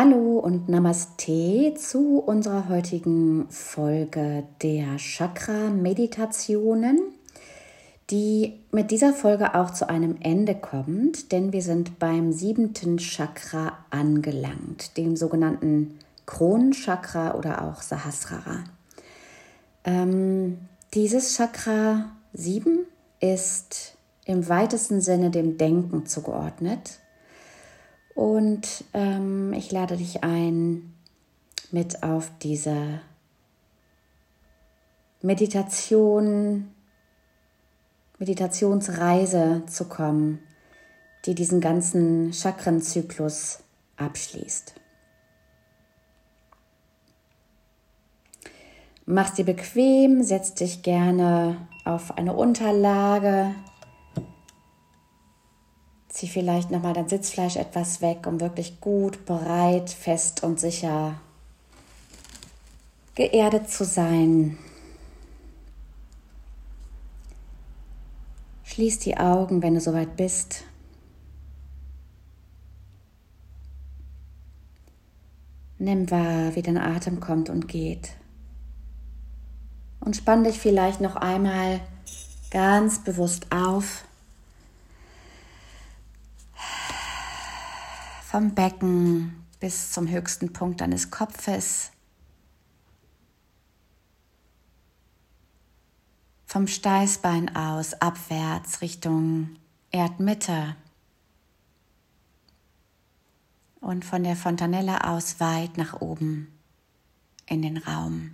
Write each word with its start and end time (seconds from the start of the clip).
Hallo 0.00 0.38
und 0.38 0.68
Namaste 0.68 1.74
zu 1.74 2.20
unserer 2.20 2.68
heutigen 2.68 3.50
Folge 3.50 4.44
der 4.62 4.96
Chakra-Meditationen, 4.96 7.00
die 8.08 8.60
mit 8.70 8.92
dieser 8.92 9.12
Folge 9.12 9.56
auch 9.56 9.72
zu 9.72 9.88
einem 9.88 10.14
Ende 10.20 10.54
kommt, 10.54 11.32
denn 11.32 11.52
wir 11.52 11.62
sind 11.62 11.98
beim 11.98 12.30
siebenten 12.30 12.98
Chakra 12.98 13.76
angelangt, 13.90 14.96
dem 14.96 15.16
sogenannten 15.16 15.98
Kronenchakra 16.26 17.34
oder 17.34 17.64
auch 17.64 17.82
Sahasrara. 17.82 18.62
Ähm, 19.82 20.58
dieses 20.94 21.36
Chakra 21.36 22.12
7 22.34 22.86
ist 23.18 23.96
im 24.26 24.48
weitesten 24.48 25.00
Sinne 25.00 25.30
dem 25.30 25.58
Denken 25.58 26.06
zugeordnet 26.06 27.00
und 28.18 28.82
ähm, 28.94 29.52
ich 29.52 29.70
lade 29.70 29.96
dich 29.96 30.24
ein, 30.24 30.92
mit 31.70 32.02
auf 32.02 32.32
diese 32.42 33.00
Meditation, 35.22 36.68
Meditationsreise 38.18 39.62
zu 39.66 39.84
kommen, 39.84 40.40
die 41.26 41.36
diesen 41.36 41.60
ganzen 41.60 42.32
Chakrenzyklus 42.32 43.60
abschließt. 43.98 44.74
Mach's 49.06 49.34
dir 49.34 49.44
bequem, 49.44 50.24
setz 50.24 50.54
dich 50.54 50.82
gerne 50.82 51.68
auf 51.84 52.18
eine 52.18 52.34
Unterlage, 52.34 53.54
Zieh 56.08 56.28
vielleicht 56.28 56.70
nochmal 56.70 56.94
dein 56.94 57.08
Sitzfleisch 57.08 57.56
etwas 57.56 58.00
weg, 58.00 58.26
um 58.26 58.40
wirklich 58.40 58.80
gut, 58.80 59.26
breit, 59.26 59.90
fest 59.90 60.42
und 60.42 60.58
sicher 60.58 61.20
geerdet 63.14 63.68
zu 63.68 63.84
sein. 63.84 64.56
Schließ 68.62 69.00
die 69.00 69.16
Augen, 69.16 69.60
wenn 69.60 69.74
du 69.74 69.80
soweit 69.80 70.16
bist. 70.16 70.62
Nimm 75.78 76.10
wahr, 76.10 76.54
wie 76.54 76.62
dein 76.62 76.78
Atem 76.78 77.18
kommt 77.18 77.50
und 77.50 77.66
geht. 77.66 78.10
Und 80.00 80.16
spann 80.16 80.44
dich 80.44 80.58
vielleicht 80.58 81.00
noch 81.00 81.16
einmal 81.16 81.80
ganz 82.50 83.02
bewusst 83.02 83.50
auf. 83.50 84.04
Vom 88.30 88.54
Becken 88.54 89.42
bis 89.58 89.90
zum 89.90 90.06
höchsten 90.06 90.52
Punkt 90.52 90.82
deines 90.82 91.10
Kopfes, 91.10 91.92
vom 96.44 96.66
Steißbein 96.66 97.56
aus 97.56 97.94
abwärts 97.94 98.82
Richtung 98.82 99.56
Erdmitte. 99.90 100.76
Und 103.80 104.04
von 104.04 104.22
der 104.24 104.36
Fontanelle 104.36 105.04
aus 105.04 105.40
weit 105.40 105.78
nach 105.78 106.02
oben 106.02 106.52
in 107.46 107.62
den 107.62 107.78
Raum. 107.78 108.32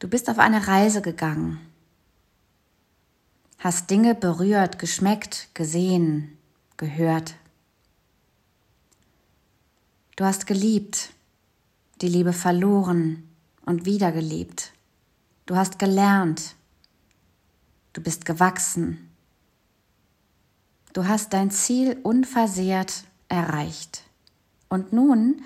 Du 0.00 0.08
bist 0.08 0.28
auf 0.28 0.38
eine 0.38 0.66
Reise 0.66 1.00
gegangen 1.00 1.65
hast 3.66 3.90
Dinge 3.90 4.14
berührt, 4.14 4.78
geschmeckt, 4.78 5.48
gesehen, 5.52 6.38
gehört. 6.76 7.34
Du 10.14 10.24
hast 10.24 10.46
geliebt, 10.46 11.10
die 12.00 12.06
Liebe 12.06 12.32
verloren 12.32 13.28
und 13.64 13.84
wieder 13.84 14.12
geliebt. 14.12 14.72
Du 15.46 15.56
hast 15.56 15.80
gelernt. 15.80 16.54
Du 17.92 18.00
bist 18.00 18.24
gewachsen. 18.24 19.10
Du 20.92 21.08
hast 21.08 21.32
dein 21.32 21.50
Ziel 21.50 21.98
unversehrt 22.04 23.02
erreicht. 23.28 24.04
Und 24.68 24.92
nun, 24.92 25.42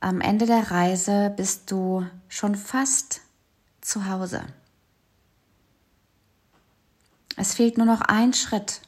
am 0.00 0.20
Ende 0.20 0.46
der 0.46 0.72
Reise, 0.72 1.32
bist 1.36 1.70
du 1.70 2.04
schon 2.28 2.56
fast 2.56 3.20
zu 3.80 4.08
Hause. 4.08 4.42
Es 7.42 7.54
fehlt 7.54 7.78
nur 7.78 7.86
noch 7.86 8.02
ein 8.02 8.34
Schritt, 8.34 8.82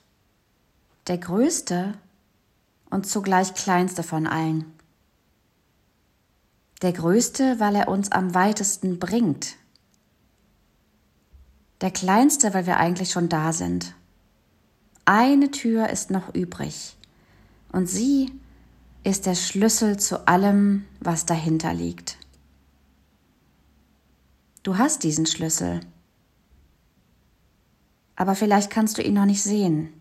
der 1.07 1.17
größte 1.17 1.95
und 2.91 3.07
zugleich 3.07 3.55
kleinste 3.55 4.03
von 4.03 4.27
allen. 4.27 4.67
Der 6.83 6.93
größte, 6.93 7.59
weil 7.61 7.75
er 7.77 7.89
uns 7.89 8.13
am 8.13 8.35
weitesten 8.35 8.99
bringt. 8.99 9.57
Der 11.81 11.91
kleinste, 11.91 12.53
weil 12.53 12.67
wir 12.67 12.77
eigentlich 12.77 13.11
schon 13.11 13.31
da 13.31 13.55
sind. 13.55 13.95
Eine 15.07 15.51
Tür 15.51 15.89
ist 15.89 16.11
noch 16.11 16.35
übrig 16.35 16.99
und 17.73 17.87
sie 17.87 18.39
ist 19.03 19.25
der 19.25 19.35
Schlüssel 19.35 19.99
zu 19.99 20.29
allem, 20.29 20.85
was 21.01 21.25
dahinter 21.25 21.73
liegt. 21.73 22.19
Du 24.63 24.77
hast 24.77 25.05
diesen 25.05 25.25
Schlüssel 25.25 25.81
aber 28.17 28.35
vielleicht 28.35 28.71
kannst 28.71 28.99
du 28.99 29.03
ihn 29.03 29.15
noch 29.15 29.25
nicht 29.25 29.43
sehen. 29.43 29.93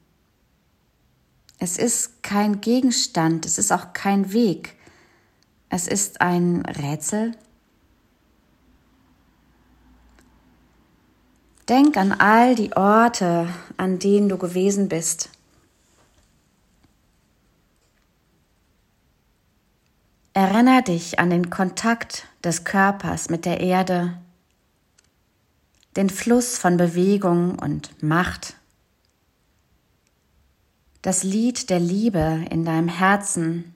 Es 1.59 1.77
ist 1.77 2.23
kein 2.23 2.59
Gegenstand, 2.59 3.45
es 3.45 3.57
ist 3.57 3.71
auch 3.71 3.93
kein 3.93 4.33
Weg. 4.33 4.75
Es 5.69 5.87
ist 5.87 6.19
ein 6.19 6.65
Rätsel. 6.65 7.33
Denk 11.69 11.95
an 11.95 12.11
all 12.11 12.55
die 12.55 12.75
Orte, 12.75 13.47
an 13.77 13.99
denen 13.99 14.27
du 14.27 14.37
gewesen 14.37 14.89
bist. 14.89 15.29
Erinner 20.33 20.81
dich 20.81 21.19
an 21.19 21.29
den 21.29 21.49
Kontakt 21.49 22.27
des 22.43 22.63
Körpers 22.63 23.29
mit 23.29 23.45
der 23.45 23.59
Erde, 23.59 24.17
den 25.95 26.09
Fluss 26.09 26.57
von 26.57 26.77
Bewegung 26.77 27.59
und 27.59 28.01
Macht. 28.01 28.55
Das 31.01 31.23
Lied 31.23 31.69
der 31.69 31.79
Liebe 31.79 32.45
in 32.49 32.63
deinem 32.63 32.87
Herzen, 32.87 33.75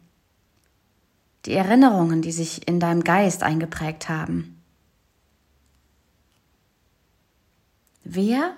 die 1.45 1.53
Erinnerungen, 1.53 2.21
die 2.21 2.31
sich 2.31 2.67
in 2.67 2.79
deinem 2.79 3.03
Geist 3.03 3.43
eingeprägt 3.43 4.09
haben. 4.09 4.61
Wer 8.03 8.55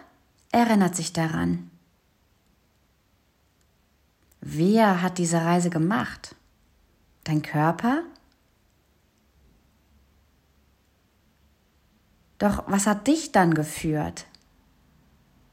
erinnert 0.51 0.95
sich 0.95 1.13
daran? 1.13 1.71
Wer 4.41 5.01
hat 5.01 5.17
diese 5.17 5.41
Reise 5.41 5.69
gemacht? 5.69 6.35
Dein 7.23 7.41
Körper? 7.41 8.03
Doch 12.37 12.63
was 12.67 12.85
hat 12.85 13.07
dich 13.07 13.31
dann 13.31 13.53
geführt? 13.53 14.25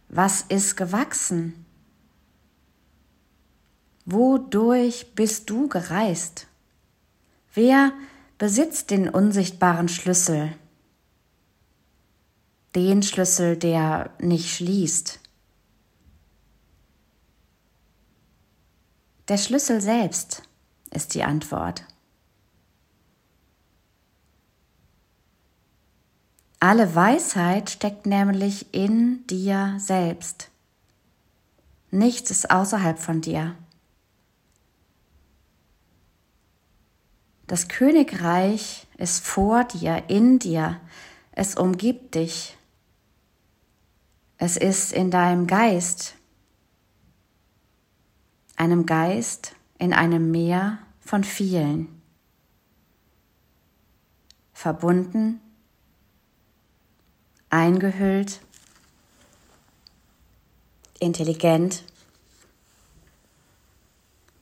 Was 0.08 0.42
ist 0.42 0.76
gewachsen? 0.76 1.64
Wodurch 4.04 5.14
bist 5.14 5.48
du 5.48 5.68
gereist? 5.68 6.46
Wer 7.54 7.92
besitzt 8.36 8.90
den 8.90 9.08
unsichtbaren 9.08 9.88
Schlüssel? 9.88 10.54
Den 12.75 13.02
Schlüssel, 13.02 13.56
der 13.56 14.10
nicht 14.19 14.54
schließt. 14.54 15.20
Der 19.28 19.38
Schlüssel 19.38 19.80
selbst 19.80 20.42
ist 20.90 21.14
die 21.14 21.22
Antwort. 21.22 21.84
Alle 26.64 26.94
Weisheit 26.94 27.69
steckt 27.69 28.06
nämlich 28.06 28.72
in 28.72 29.26
dir 29.26 29.75
selbst. 29.76 30.49
Nichts 31.90 32.31
ist 32.31 32.50
außerhalb 32.50 32.99
von 32.99 33.20
dir. 33.20 33.55
Das 37.46 37.69
Königreich 37.69 38.87
ist 38.96 39.26
vor 39.26 39.64
dir, 39.64 40.05
in 40.08 40.38
dir, 40.38 40.81
es 41.32 41.55
umgibt 41.55 42.14
dich. 42.14 42.56
Es 44.38 44.56
ist 44.56 44.90
in 44.94 45.11
deinem 45.11 45.46
Geist, 45.46 46.14
einem 48.56 48.87
Geist 48.87 49.55
in 49.78 49.93
einem 49.93 50.31
Meer 50.31 50.78
von 51.00 51.25
vielen, 51.25 52.00
verbunden 54.55 55.43
eingehüllt, 57.54 58.40
intelligent, 60.98 61.84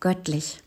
göttlich. 0.00 0.62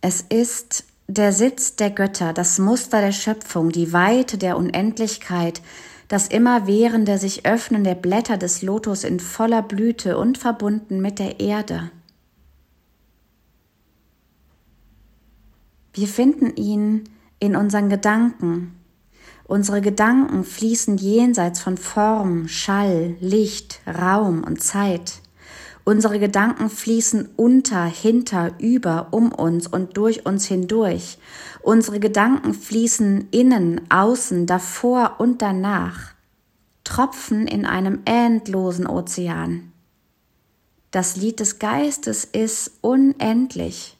Es 0.00 0.22
ist 0.22 0.84
der 1.06 1.32
Sitz 1.34 1.76
der 1.76 1.90
Götter, 1.90 2.32
das 2.32 2.58
Muster 2.58 3.02
der 3.02 3.12
Schöpfung, 3.12 3.68
die 3.68 3.92
Weite 3.92 4.38
der 4.38 4.56
Unendlichkeit, 4.56 5.60
das 6.08 6.28
immerwährende 6.28 7.18
sich 7.18 7.44
Öffnen 7.44 7.84
der 7.84 7.94
Blätter 7.94 8.38
des 8.38 8.62
Lotus 8.62 9.04
in 9.04 9.20
voller 9.20 9.62
Blüte 9.62 10.16
und 10.16 10.38
verbunden 10.38 11.02
mit 11.02 11.18
der 11.18 11.40
Erde. 11.40 11.90
Wir 15.94 16.08
finden 16.08 16.56
ihn 16.56 17.04
in 17.38 17.54
unseren 17.54 17.90
Gedanken. 17.90 18.78
Unsere 19.44 19.82
Gedanken 19.82 20.44
fließen 20.44 20.96
jenseits 20.96 21.60
von 21.60 21.76
Form, 21.76 22.48
Schall, 22.48 23.16
Licht, 23.20 23.80
Raum 23.86 24.42
und 24.42 24.62
Zeit. 24.62 25.20
Unsere 25.84 26.18
Gedanken 26.18 26.70
fließen 26.70 27.30
unter, 27.36 27.84
hinter, 27.84 28.52
über, 28.58 29.08
um 29.10 29.32
uns 29.32 29.66
und 29.66 29.96
durch 29.96 30.24
uns 30.24 30.46
hindurch. 30.46 31.18
Unsere 31.60 32.00
Gedanken 32.00 32.54
fließen 32.54 33.28
innen, 33.30 33.80
außen, 33.90 34.46
davor 34.46 35.16
und 35.18 35.42
danach. 35.42 36.14
Tropfen 36.84 37.46
in 37.46 37.66
einem 37.66 38.00
endlosen 38.04 38.86
Ozean. 38.86 39.72
Das 40.92 41.16
Lied 41.16 41.40
des 41.40 41.58
Geistes 41.58 42.24
ist 42.24 42.72
unendlich. 42.80 43.98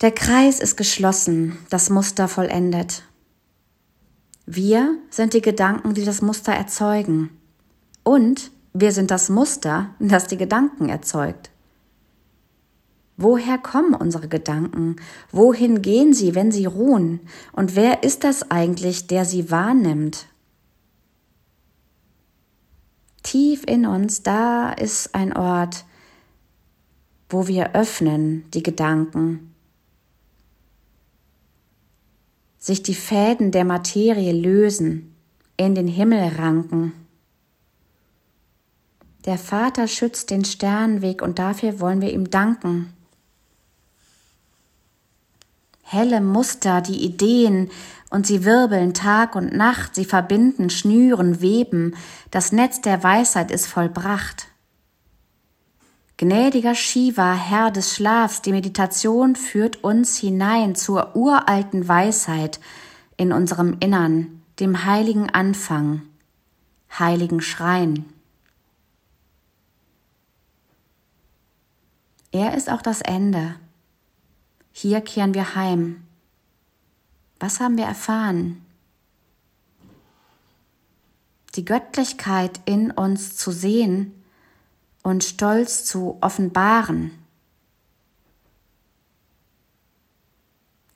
Der 0.00 0.12
Kreis 0.12 0.60
ist 0.60 0.76
geschlossen, 0.76 1.58
das 1.70 1.90
Muster 1.90 2.28
vollendet. 2.28 3.02
Wir 4.46 4.96
sind 5.10 5.34
die 5.34 5.42
Gedanken, 5.42 5.94
die 5.94 6.04
das 6.04 6.22
Muster 6.22 6.52
erzeugen. 6.52 7.30
Und 8.04 8.52
wir 8.72 8.92
sind 8.92 9.10
das 9.10 9.28
Muster, 9.28 9.90
das 9.98 10.28
die 10.28 10.36
Gedanken 10.36 10.88
erzeugt. 10.88 11.50
Woher 13.16 13.58
kommen 13.58 13.94
unsere 13.94 14.28
Gedanken? 14.28 14.94
Wohin 15.32 15.82
gehen 15.82 16.14
sie, 16.14 16.36
wenn 16.36 16.52
sie 16.52 16.66
ruhen? 16.66 17.18
Und 17.50 17.74
wer 17.74 18.04
ist 18.04 18.22
das 18.22 18.52
eigentlich, 18.52 19.08
der 19.08 19.24
sie 19.24 19.50
wahrnimmt? 19.50 20.26
Tief 23.24 23.64
in 23.66 23.84
uns, 23.84 24.22
da 24.22 24.70
ist 24.70 25.12
ein 25.16 25.36
Ort, 25.36 25.84
wo 27.28 27.48
wir 27.48 27.74
öffnen 27.74 28.48
die 28.54 28.62
Gedanken 28.62 29.56
sich 32.68 32.82
die 32.82 32.94
Fäden 32.94 33.50
der 33.50 33.64
Materie 33.64 34.32
lösen, 34.32 35.16
in 35.56 35.74
den 35.74 35.88
Himmel 35.88 36.34
ranken. 36.38 36.92
Der 39.24 39.38
Vater 39.38 39.88
schützt 39.88 40.28
den 40.28 40.44
Sternenweg 40.44 41.22
und 41.22 41.38
dafür 41.38 41.80
wollen 41.80 42.02
wir 42.02 42.12
ihm 42.12 42.28
danken. 42.28 42.92
Helle 45.82 46.20
Muster, 46.20 46.82
die 46.82 47.02
Ideen, 47.02 47.70
und 48.10 48.26
sie 48.26 48.44
wirbeln 48.44 48.92
Tag 48.92 49.34
und 49.34 49.54
Nacht, 49.54 49.94
sie 49.94 50.04
verbinden, 50.04 50.68
schnüren, 50.68 51.40
weben, 51.40 51.96
das 52.30 52.52
Netz 52.52 52.82
der 52.82 53.02
Weisheit 53.02 53.50
ist 53.50 53.66
vollbracht. 53.66 54.48
Gnädiger 56.20 56.74
Shiva, 56.74 57.32
Herr 57.32 57.70
des 57.70 57.94
Schlafs, 57.94 58.42
die 58.42 58.50
Meditation 58.50 59.36
führt 59.36 59.84
uns 59.84 60.18
hinein 60.18 60.74
zur 60.74 61.14
uralten 61.14 61.86
Weisheit 61.86 62.58
in 63.16 63.32
unserem 63.32 63.76
Innern, 63.78 64.42
dem 64.58 64.84
heiligen 64.84 65.30
Anfang, 65.30 66.02
heiligen 66.98 67.40
Schrein. 67.40 68.04
Er 72.32 72.56
ist 72.56 72.68
auch 72.68 72.82
das 72.82 73.00
Ende. 73.00 73.54
Hier 74.72 75.00
kehren 75.00 75.34
wir 75.34 75.54
heim. 75.54 76.02
Was 77.38 77.60
haben 77.60 77.76
wir 77.76 77.84
erfahren? 77.84 78.66
Die 81.54 81.64
Göttlichkeit 81.64 82.58
in 82.64 82.90
uns 82.90 83.36
zu 83.36 83.52
sehen, 83.52 84.17
und 85.08 85.24
Stolz 85.24 85.84
zu 85.84 86.18
offenbaren. 86.20 87.12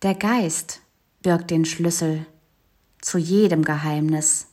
Der 0.02 0.14
Geist 0.14 0.80
birgt 1.22 1.50
den 1.50 1.64
Schlüssel 1.64 2.26
zu 3.00 3.16
jedem 3.16 3.64
Geheimnis, 3.64 4.48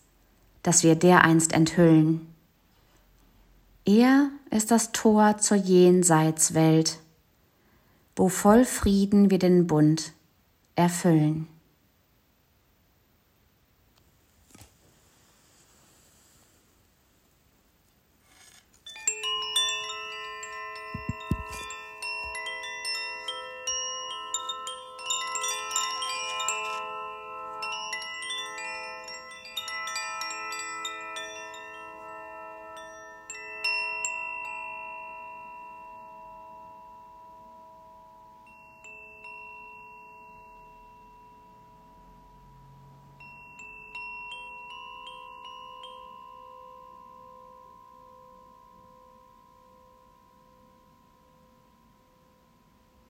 das 0.64 0.84
wir 0.84 0.96
dereinst 0.96 1.52
enthüllen. 1.52 2.34
Er 3.86 4.30
ist 4.50 4.72
das 4.72 4.92
Tor 4.92 5.40
zur 5.40 5.58
Jenseitswelt, 5.58 7.00
wo 8.16 8.30
voll 8.30 8.64
Frieden 8.64 9.30
wir 9.30 9.40
den 9.40 9.68
Bund 9.68 10.14
erfüllen. 10.76 11.48